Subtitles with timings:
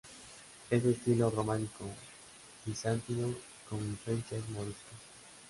[0.71, 3.35] Es de estilo románico-bizantino
[3.69, 4.97] con influencias moriscas.